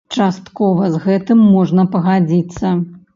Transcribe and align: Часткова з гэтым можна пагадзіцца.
Часткова 0.19 0.87
з 0.93 1.01
гэтым 1.03 1.43
можна 1.57 1.85
пагадзіцца. 1.97 2.73